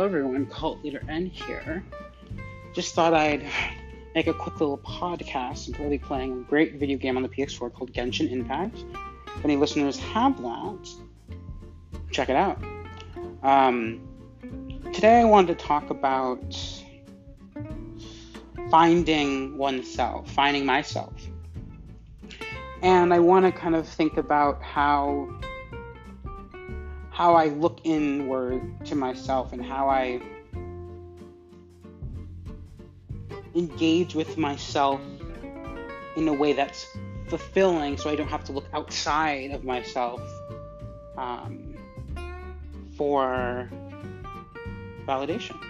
[0.00, 1.84] Hello everyone, Cult Leader N here.
[2.72, 3.44] Just thought I'd
[4.14, 5.68] make a quick little podcast.
[5.68, 8.82] I'm currently playing a great video game on the PS4 called Genshin Impact.
[9.36, 10.88] If any listeners have that,
[12.10, 12.64] check it out.
[13.42, 14.00] Um,
[14.94, 16.56] today I wanted to talk about
[18.70, 21.12] finding oneself, finding myself.
[22.80, 25.39] And I want to kind of think about how
[27.20, 30.22] how I look inward to myself and how I
[33.54, 35.02] engage with myself
[36.16, 36.86] in a way that's
[37.28, 40.22] fulfilling so I don't have to look outside of myself
[41.18, 41.74] um,
[42.96, 43.70] for
[45.06, 45.62] validation.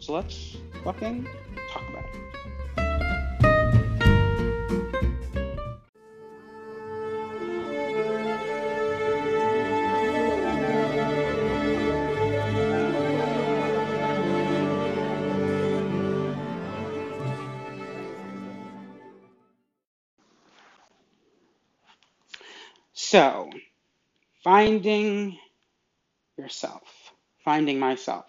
[0.00, 1.28] So let's fucking
[23.08, 23.48] So,
[24.44, 25.38] finding
[26.36, 26.82] yourself,
[27.42, 28.26] finding myself.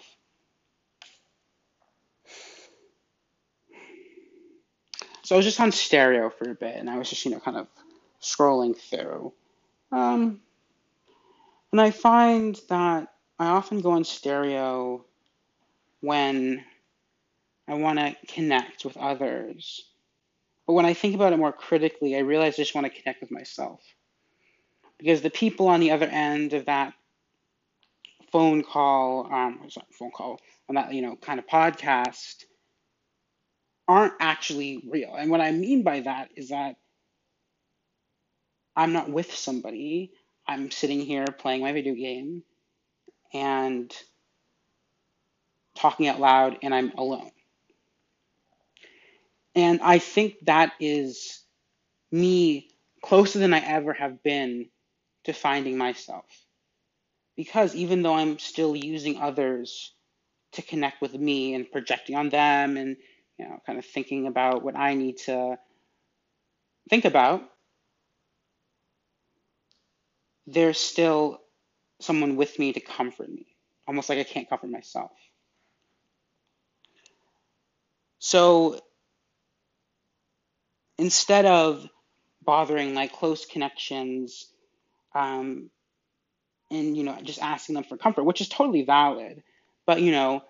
[5.24, 7.42] So I was just on stereo for a bit, and I was just, you know,
[7.42, 7.68] kind of
[8.22, 9.34] scrolling through.
[9.92, 10.40] Um,
[11.74, 15.04] and I find that I often go on stereo
[16.00, 16.64] when
[17.68, 19.84] I want to connect with others.
[20.66, 23.20] But when I think about it more critically, I realize I just want to connect
[23.20, 23.82] with myself
[25.00, 26.94] because the people on the other end of that
[28.32, 32.44] phone call, um, sorry, phone call, on that you know kind of podcast,
[33.88, 35.16] aren't actually real.
[35.16, 36.76] And what I mean by that is that
[38.76, 40.12] I'm not with somebody.
[40.48, 42.44] I'm sitting here playing my video game
[43.34, 43.92] and
[45.76, 47.32] talking out loud, and I'm alone.
[49.56, 51.44] And I think that is
[52.12, 52.70] me
[53.04, 54.70] closer than I ever have been
[55.30, 56.26] to finding myself.
[57.36, 59.94] Because even though I'm still using others
[60.54, 62.98] to connect with me and projecting on them and
[63.38, 65.58] you know kind of thinking about what I need to
[66.90, 67.44] think about,
[70.48, 71.40] there's still
[72.02, 73.46] someone with me to comfort me,
[73.88, 75.12] almost like I can't comfort myself.
[78.18, 78.82] So
[80.98, 81.88] instead of
[82.44, 84.52] bothering like close connections
[85.16, 85.70] um,
[86.72, 89.44] and you know just asking them for comfort, which is totally valid.
[89.86, 90.42] But you know,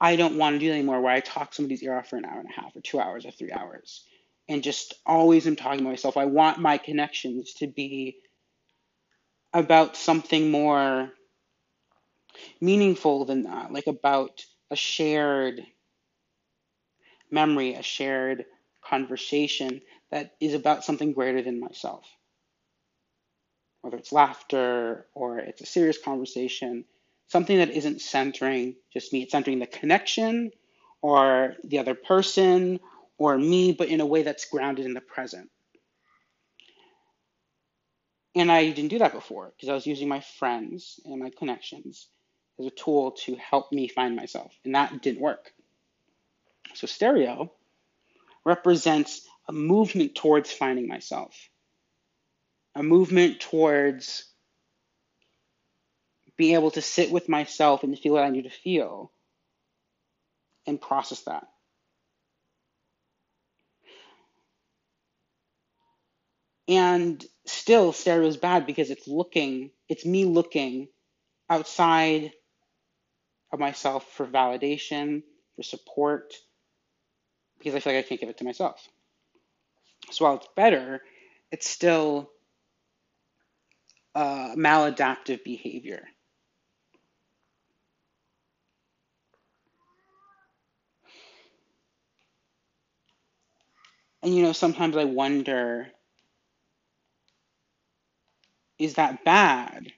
[0.00, 2.40] I don't want to do anymore where I talk somebody's ear off for an hour
[2.40, 4.04] and a half or two hours or three hours,
[4.48, 6.16] and just always am talking to myself.
[6.16, 8.18] I want my connections to be
[9.52, 11.10] about something more
[12.60, 15.60] meaningful than that, like about a shared
[17.30, 18.44] memory, a shared
[18.82, 22.06] conversation that is about something greater than myself
[23.82, 26.84] whether it's laughter or it's a serious conversation,
[27.28, 29.22] something that isn't centering just me.
[29.22, 30.50] It's centering the connection
[31.02, 32.80] or the other person
[33.18, 35.50] or me, but in a way that's grounded in the present.
[38.34, 42.06] And I didn't do that before because I was using my friends and my connections
[42.58, 45.52] as a tool to help me find myself, and that didn't work.
[46.74, 47.50] So, stereo
[48.44, 51.49] represents a movement towards finding myself
[52.74, 54.24] a movement towards
[56.36, 59.12] being able to sit with myself and feel what I need to feel
[60.66, 61.46] and process that.
[66.68, 70.88] And still, stereo is bad because it's looking, it's me looking
[71.48, 72.32] outside
[73.52, 75.24] of myself for validation,
[75.56, 76.32] for support,
[77.58, 78.88] because I feel like I can't give it to myself.
[80.12, 81.02] So while it's better,
[81.50, 82.30] it's still
[84.14, 86.06] uh, maladaptive behavior.
[94.22, 95.88] And you know, sometimes I wonder
[98.78, 99.92] is that bad?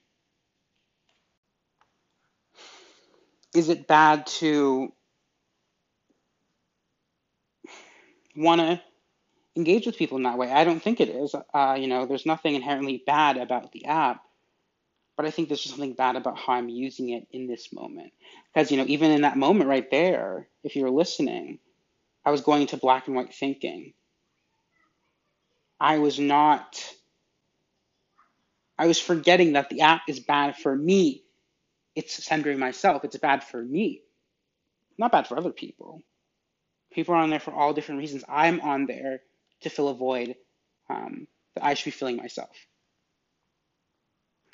[3.55, 4.93] Is it bad to
[8.37, 8.81] want to
[9.57, 10.51] engage with people in that way.
[10.51, 11.35] I don't think it is.
[11.55, 14.23] Uh, you know, there's nothing inherently bad about the app,
[15.17, 18.13] but I think there's just something bad about how I'm using it in this moment.
[18.53, 21.59] Because, you know, even in that moment right there, if you were listening,
[22.25, 23.95] I was going to black and white thinking.
[25.81, 26.83] I was not,
[28.79, 31.23] I was forgetting that the app is bad for me
[31.95, 33.05] it's centering myself.
[33.05, 34.03] It's bad for me,
[34.99, 36.03] not bad for other people.
[36.93, 38.25] People are on there for all different reasons.
[38.29, 39.21] I'm on there
[39.63, 40.37] to fill a void
[40.91, 42.57] um, that I should be filling myself.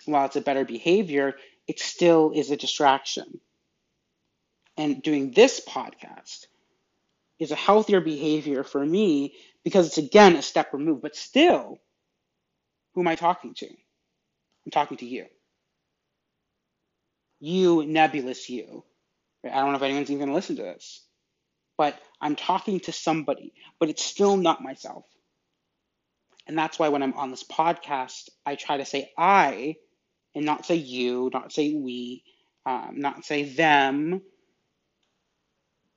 [0.06, 1.34] While it's a better behavior,
[1.66, 3.40] it still is a distraction.
[4.76, 6.46] And doing this podcast
[7.38, 9.34] is a healthier behavior for me
[9.64, 11.78] because it's again a step removed, but still,
[12.94, 13.66] who am I talking to?
[13.66, 15.26] I'm talking to you.
[17.40, 18.84] You, nebulous you.
[19.44, 21.04] I don't know if anyone's even going to listen to this,
[21.78, 25.06] but I'm talking to somebody, but it's still not myself.
[26.46, 29.76] And that's why when I'm on this podcast, I try to say I
[30.34, 32.24] and not say you, not say we,
[32.66, 34.22] um, not say them.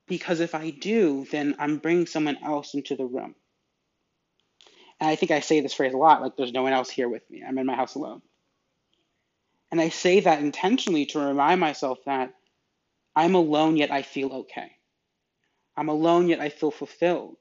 [0.07, 3.33] Because if I do, then I'm bringing someone else into the room.
[4.99, 7.09] And I think I say this phrase a lot like, there's no one else here
[7.09, 7.43] with me.
[7.47, 8.21] I'm in my house alone.
[9.71, 12.33] And I say that intentionally to remind myself that
[13.15, 14.71] I'm alone, yet I feel okay.
[15.75, 17.37] I'm alone, yet I feel fulfilled.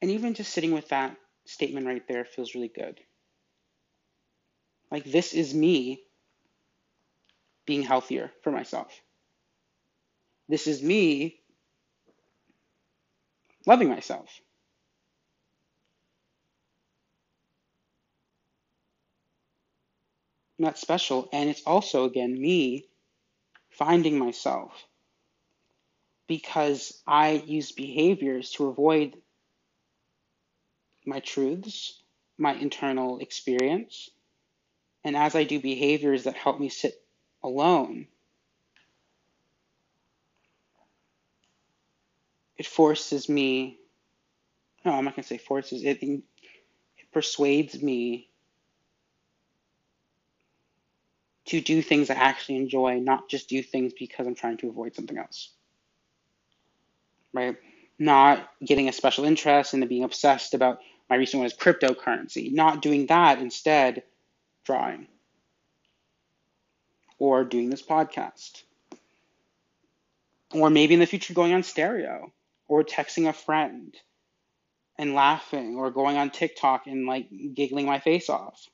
[0.00, 1.16] And even just sitting with that
[1.46, 3.00] statement right there feels really good.
[4.90, 6.02] Like, this is me
[7.66, 8.92] being healthier for myself.
[10.48, 11.40] This is me
[13.66, 14.28] loving myself.
[20.64, 21.28] Not special.
[21.30, 22.86] And it's also, again, me
[23.68, 24.72] finding myself
[26.26, 29.14] because I use behaviors to avoid
[31.04, 32.02] my truths,
[32.38, 34.08] my internal experience.
[35.04, 36.94] And as I do behaviors that help me sit
[37.42, 38.06] alone,
[42.56, 43.76] it forces me,
[44.82, 46.22] no, I'm not going to say forces, it, it
[47.12, 48.30] persuades me
[51.46, 54.94] to do things I actually enjoy, not just do things because I'm trying to avoid
[54.94, 55.50] something else.
[57.32, 57.56] Right?
[57.98, 60.80] Not getting a special interest and then being obsessed about
[61.10, 62.52] my recent one is cryptocurrency.
[62.52, 64.04] Not doing that, instead,
[64.64, 65.06] drawing
[67.18, 68.62] or doing this podcast.
[70.52, 72.32] Or maybe in the future going on stereo
[72.68, 73.94] or texting a friend
[74.98, 78.68] and laughing or going on TikTok and like giggling my face off.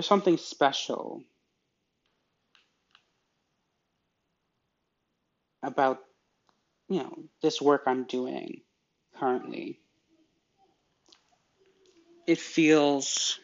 [0.00, 1.22] There's something special
[5.62, 5.98] about
[6.88, 8.62] you know this work I'm doing
[9.18, 9.78] currently.
[12.26, 13.38] It feels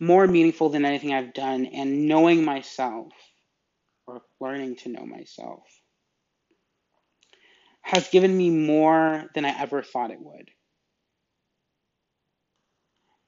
[0.00, 3.12] more meaningful than anything I've done, and knowing myself
[4.06, 5.64] or learning to know myself
[7.82, 10.50] has given me more than I ever thought it would.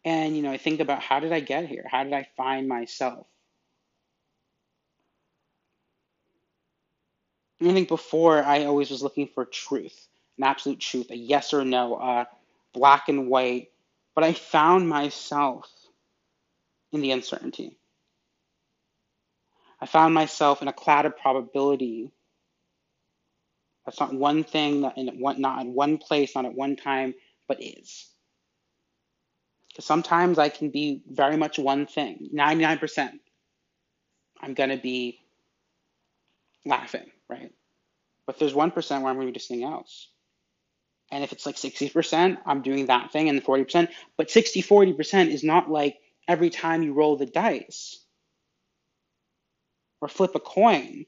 [0.05, 1.87] And you know, I think about how did I get here?
[1.91, 3.27] How did I find myself?
[7.61, 10.09] I think before I always was looking for truth,
[10.39, 12.29] an absolute truth, a yes or no, a
[12.75, 13.71] black and white.
[14.15, 15.71] But I found myself
[16.93, 17.79] in the uncertainty.
[19.81, 22.13] I found myself in a cloud of probability.
[23.85, 27.15] That's not one thing, not in one, not in one place, not at one time,
[27.49, 28.09] but is.
[29.83, 32.31] Sometimes I can be very much one thing.
[32.33, 33.11] 99%,
[34.41, 35.19] I'm going to be
[36.65, 37.53] laughing right?
[38.27, 40.09] But there's 1% where I'm going to do something else.
[41.11, 43.89] And if it's like 60%, I'm doing that thing and the 40%.
[44.17, 48.01] But 60, 40% is not like every time you roll the dice
[50.01, 51.05] or flip a coin.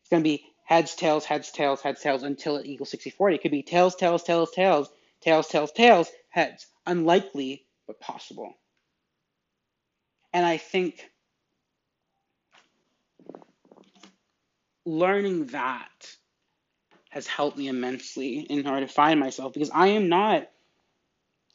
[0.00, 3.36] It's going to be heads, tails, heads, tails, heads, tails until it equals 60, 40.
[3.36, 4.88] It could be tails, tails, tails, tails,
[5.20, 6.66] tails, tails, tails, heads.
[6.86, 8.54] Unlikely, but possible.
[10.32, 11.10] And I think
[14.86, 15.88] learning that
[17.10, 20.48] has helped me immensely in order to find myself because I am not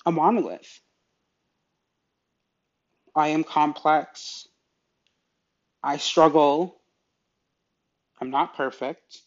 [0.05, 0.79] a monolith.
[3.15, 4.47] I am complex.
[5.83, 6.77] I struggle.
[8.21, 9.21] I'm not perfect.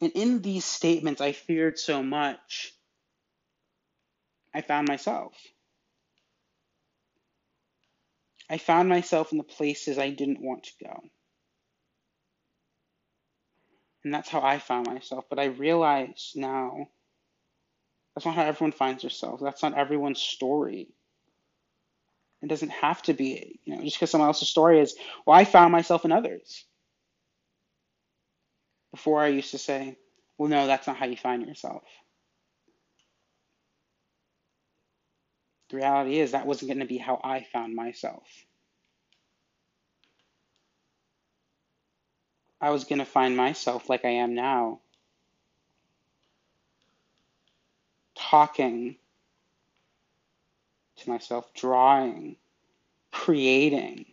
[0.00, 2.72] And in these statements, I feared so much,
[4.54, 5.34] I found myself.
[8.50, 11.00] I found myself in the places I didn't want to go.
[14.04, 15.26] And that's how I found myself.
[15.30, 16.88] But I realize now
[18.14, 19.42] that's not how everyone finds themselves.
[19.42, 20.88] That's not everyone's story.
[22.42, 25.44] It doesn't have to be, you know, just because someone else's story is, well, I
[25.44, 26.64] found myself in others.
[28.92, 29.96] Before I used to say,
[30.38, 31.82] well, no, that's not how you find yourself.
[35.70, 38.24] The reality is that wasn't going to be how I found myself.
[42.60, 44.80] I was going to find myself like I am now,
[48.14, 48.96] talking
[50.96, 52.36] to myself, drawing,
[53.12, 54.06] creating.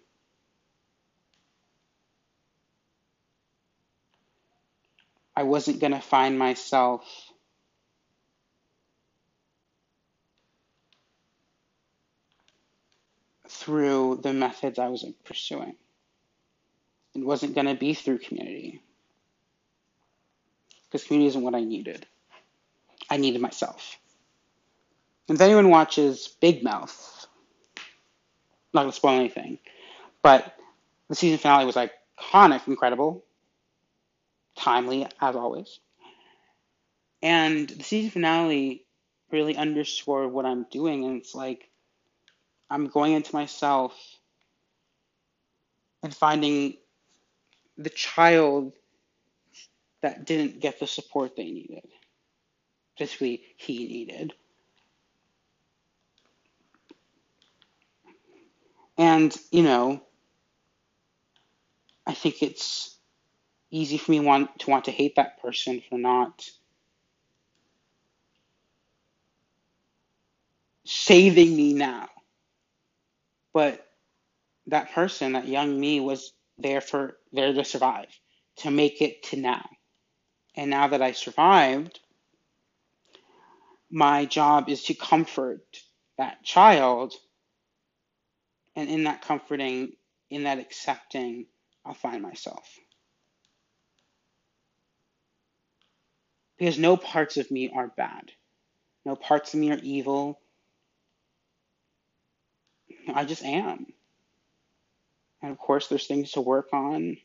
[5.36, 7.04] I wasn't going to find myself
[13.68, 15.76] through the methods I was pursuing.
[17.14, 18.82] It wasn't going to be through community.
[20.86, 22.08] Because community isn't what I needed.
[23.10, 23.98] I needed myself.
[25.28, 27.28] If anyone watches Big Mouth,
[28.74, 29.60] not gonna spoil anything,
[30.22, 30.56] but
[31.10, 33.26] the season finale was iconic, incredible,
[34.56, 35.80] timely as always.
[37.22, 38.86] And the season finale
[39.30, 41.67] really underscored what I'm doing, and it's like
[42.70, 43.94] I'm going into myself
[46.04, 46.78] and finding
[47.78, 48.74] the child
[50.02, 51.88] that didn't get the support they needed.
[52.98, 54.34] Basically, he needed.
[58.98, 60.02] And, you know,
[62.06, 62.98] I think it's
[63.70, 66.50] easy for me want, to want to hate that person for not
[70.86, 72.08] saving me now.
[73.58, 73.84] But
[74.68, 78.06] that person, that young me, was there for there to survive,
[78.58, 79.68] to make it to now.
[80.56, 82.00] And now that I survived,
[83.90, 85.66] my job is to comfort
[86.20, 87.16] that child
[88.76, 89.94] and in that comforting,
[90.30, 91.48] in that accepting,
[91.84, 92.78] I'll find myself.
[96.60, 98.32] Because no parts of me are bad.
[99.04, 100.40] No parts of me are evil.
[103.16, 103.88] I just am.
[105.42, 107.18] And of course, there's things to work on.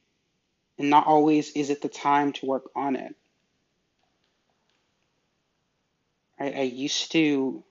[0.79, 3.15] And not always is it the time to work on it.
[6.39, 7.63] I, I used to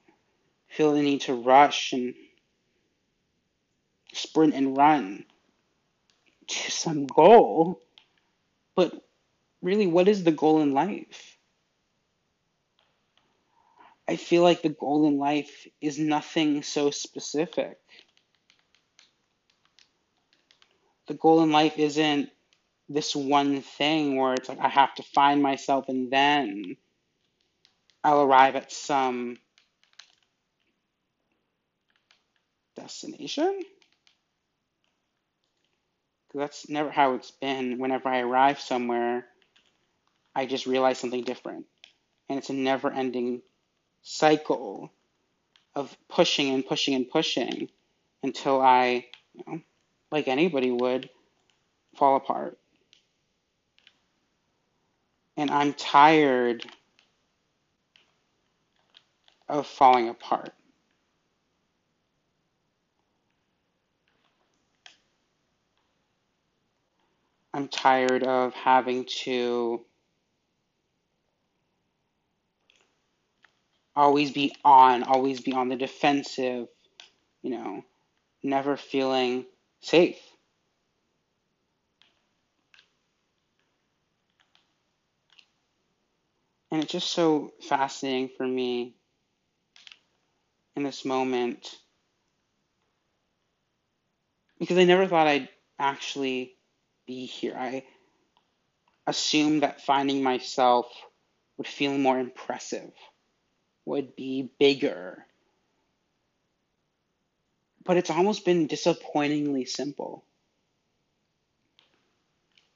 [0.69, 2.13] feel the need to rush and
[4.13, 5.25] sprint and run
[6.47, 7.81] to some goal.
[8.75, 8.93] But
[9.61, 11.30] really, what is the goal in life?
[14.07, 17.77] I feel like the goal in life is nothing so specific.
[21.07, 22.29] The goal in life isn't
[22.89, 26.75] this one thing where it's like I have to find myself and then
[28.03, 29.37] I'll arrive at some
[32.75, 33.61] destination
[36.33, 37.77] that's never how it's been.
[37.77, 39.25] Whenever I arrive somewhere,
[40.35, 41.65] I just realize something different.
[42.29, 43.41] And it's a never ending
[44.01, 44.91] cycle
[45.75, 47.69] of pushing and pushing and pushing
[48.23, 49.61] until I, you know,
[50.11, 51.09] like anybody would,
[51.95, 52.57] fall apart.
[55.37, 56.65] And I'm tired
[59.47, 60.53] of falling apart.
[67.53, 69.81] I'm tired of having to
[73.95, 76.67] always be on, always be on the defensive,
[77.41, 77.83] you know,
[78.43, 79.45] never feeling
[79.81, 80.19] safe.
[86.71, 88.95] And it's just so fascinating for me
[90.75, 91.75] in this moment
[94.57, 96.55] because I never thought I'd actually
[97.07, 97.55] be here.
[97.57, 97.83] I
[99.07, 100.85] assumed that finding myself
[101.57, 102.91] would feel more impressive,
[103.85, 105.25] would be bigger.
[107.83, 110.23] But it's almost been disappointingly simple.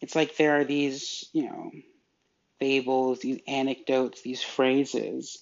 [0.01, 1.71] It's like there are these, you know,
[2.59, 5.39] fables, these anecdotes, these phrases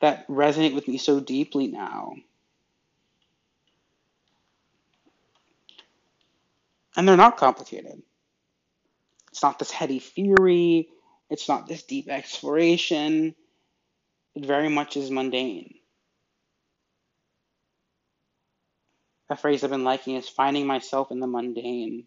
[0.00, 2.14] that resonate with me so deeply now.
[6.96, 8.02] And they're not complicated.
[9.30, 10.88] It's not this heady theory,
[11.30, 13.34] it's not this deep exploration.
[14.34, 15.74] It very much is mundane.
[19.30, 22.06] A phrase I've been liking is finding myself in the mundane.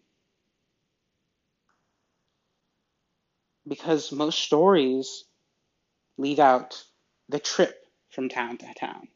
[3.66, 5.24] Because most stories
[6.16, 6.84] leave out
[7.28, 9.08] the trip from town to town,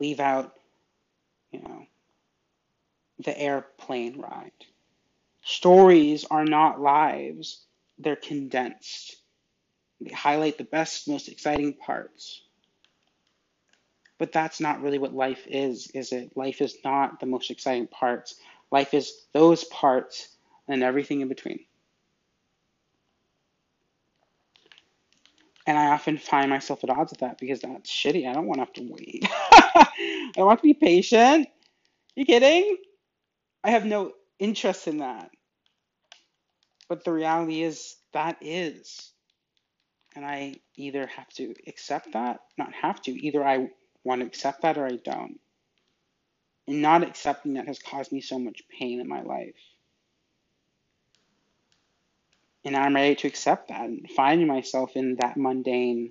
[0.00, 0.54] leave out,
[1.50, 1.86] you know,
[3.18, 4.52] the airplane ride.
[5.42, 7.64] Stories are not lives,
[7.98, 9.16] they're condensed.
[10.00, 12.42] They highlight the best, most exciting parts.
[14.18, 16.36] But that's not really what life is, is it?
[16.36, 18.34] Life is not the most exciting parts.
[18.70, 20.28] Life is those parts
[20.68, 21.60] and everything in between.
[25.66, 28.28] And I often find myself at odds with that because that's shitty.
[28.28, 29.28] I don't want to have to wait.
[29.30, 31.48] I want to be patient.
[32.16, 32.78] You kidding?
[33.62, 35.30] I have no interest in that.
[36.88, 39.12] But the reality is that is.
[40.18, 43.68] And I either have to accept that, not have to, either I
[44.02, 45.38] want to accept that or I don't.
[46.66, 49.54] And not accepting that has caused me so much pain in my life.
[52.64, 56.10] And I'm ready to accept that and finding myself in that mundane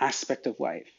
[0.00, 0.90] aspect of life.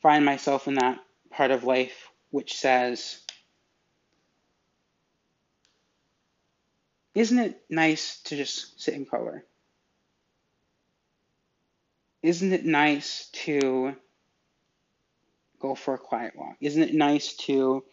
[0.00, 1.00] Find myself in that
[1.32, 3.18] part of life which says,
[7.14, 9.44] Isn't it nice to just sit in color?
[12.22, 13.96] Isn't it nice to
[15.58, 16.56] go for a quiet walk?
[16.60, 17.84] Isn't it nice to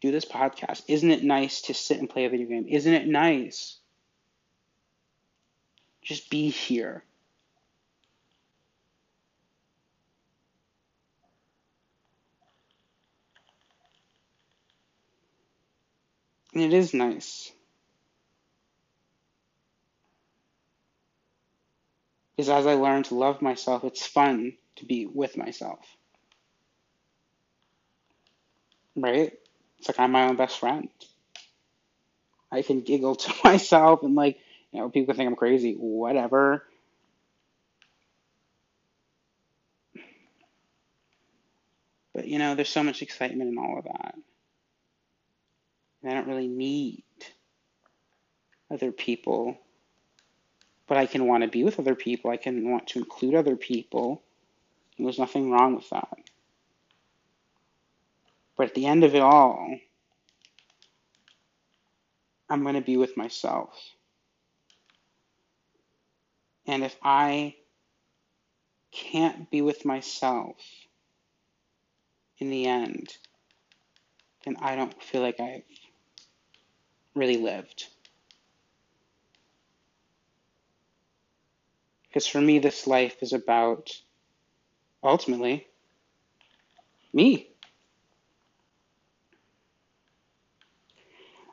[0.00, 0.82] do this podcast?
[0.88, 2.66] Isn't it nice to sit and play a video game?
[2.68, 3.78] Isn't it nice?
[6.02, 7.04] Just be here.
[16.54, 17.52] And it is nice.
[22.38, 25.80] Because as I learn to love myself, it's fun to be with myself.
[28.94, 29.32] Right?
[29.80, 30.88] It's like I'm my own best friend.
[32.52, 34.38] I can giggle to myself and like,
[34.70, 36.62] you know, people think I'm crazy, whatever.
[42.14, 44.14] But you know, there's so much excitement in all of that.
[46.04, 47.02] And I don't really need
[48.70, 49.58] other people.
[50.88, 52.30] But I can want to be with other people.
[52.30, 54.22] I can want to include other people.
[54.96, 56.18] And there's nothing wrong with that.
[58.56, 59.78] But at the end of it all,
[62.50, 63.70] I'm going to be with myself.
[66.66, 67.54] And if I
[68.90, 70.56] can't be with myself
[72.38, 73.16] in the end,
[74.44, 75.62] then I don't feel like I've
[77.14, 77.86] really lived.
[82.08, 83.90] Because for me, this life is about
[85.02, 85.66] ultimately
[87.12, 87.48] me.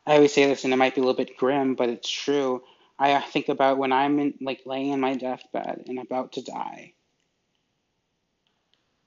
[0.08, 2.64] I always say this, and it might be a little bit grim, but it's true.
[2.98, 6.94] I think about when I'm in, like laying in my deathbed and about to die.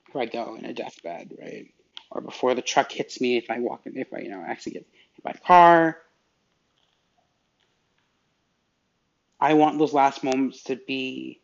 [0.09, 1.73] If I go in a deathbed, right?
[2.11, 4.73] Or before the truck hits me, if I walk, in, if I, you know, actually
[4.73, 5.99] get hit by a car.
[9.41, 11.41] I want those last moments to be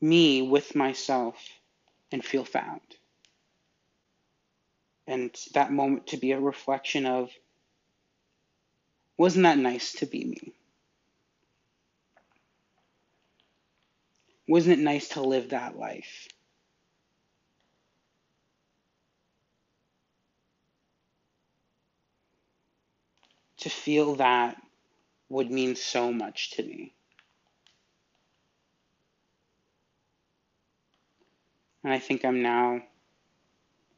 [0.00, 1.36] me with myself
[2.10, 2.80] and feel found.
[5.06, 7.30] And that moment to be a reflection of
[9.18, 10.52] wasn't that nice to be me?
[14.48, 16.28] Wasn't it nice to live that life?
[23.58, 24.56] To feel that
[25.28, 26.92] would mean so much to me.
[31.82, 32.82] And I think I'm now,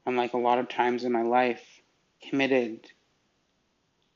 [0.05, 1.81] unlike a lot of times in my life,
[2.29, 2.87] committed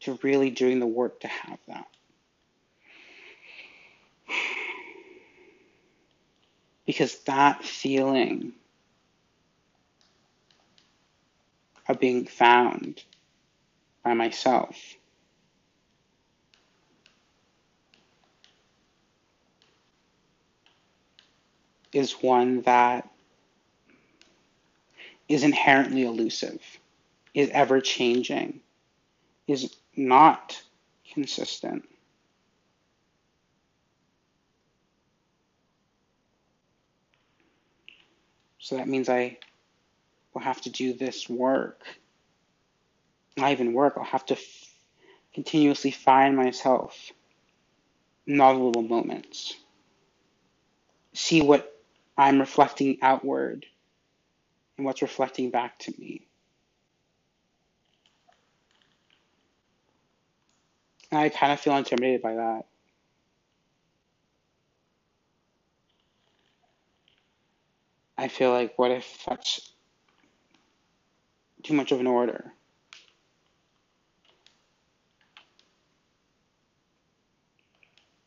[0.01, 1.87] to really doing the work to have that.
[6.85, 8.53] Because that feeling
[11.87, 13.01] of being found
[14.03, 14.77] by myself
[21.93, 23.09] is one that
[25.29, 26.61] is inherently elusive,
[27.33, 28.61] is ever changing,
[29.47, 30.61] is not
[31.13, 31.87] consistent.
[38.59, 39.37] So that means I
[40.33, 41.81] will have to do this work.
[43.37, 44.73] Not even work, I'll have to f-
[45.33, 47.11] continuously find myself
[48.27, 49.55] in little moments.
[51.13, 51.72] See what
[52.17, 53.65] I'm reflecting outward
[54.77, 56.27] and what's reflecting back to me.
[61.11, 62.65] And I kind of feel intimidated by that.
[68.17, 69.73] I feel like, what if that's
[71.63, 72.53] too much of an order.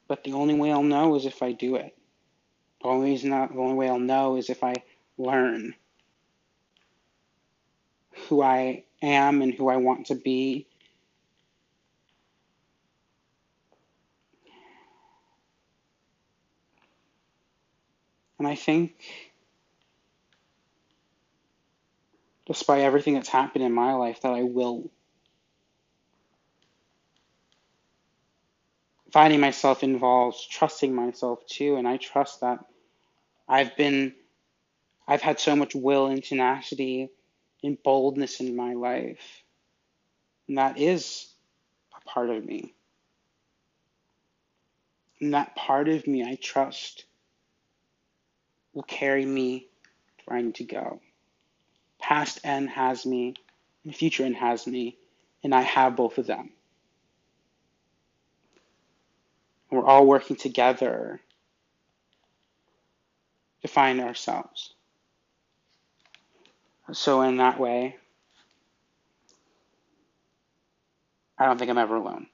[0.08, 1.96] But the only way I'll know is if I do it.
[2.82, 4.74] The only reason the only way I'll know is if I
[5.18, 5.74] learn
[8.28, 10.66] who I am and who I want to be.
[18.38, 18.92] And I think
[22.46, 24.90] despite everything that's happened in my life that I will
[29.16, 32.58] finding myself involves trusting myself too and I trust that
[33.48, 34.12] I've been
[35.08, 37.08] I've had so much will and tenacity
[37.62, 39.42] and boldness in my life.
[40.48, 41.28] And that is
[41.96, 42.74] a part of me.
[45.18, 47.06] And that part of me I trust
[48.74, 49.66] will carry me
[50.26, 51.00] where I need to go.
[51.98, 53.32] Past N has me,
[53.82, 54.98] and future N has me,
[55.42, 56.50] and I have both of them.
[59.70, 61.20] We're all working together
[63.62, 64.74] to find ourselves.
[66.92, 67.96] So, in that way,
[71.38, 72.28] I don't think I'm ever alone.